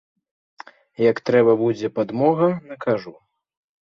Як 1.09 1.21
трэба 1.31 1.53
будзе 1.63 1.87
падмога, 1.99 2.47
накажу. 2.71 3.13